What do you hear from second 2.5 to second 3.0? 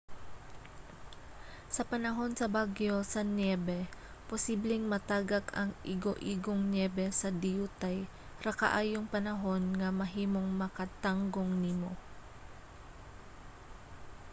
bagyo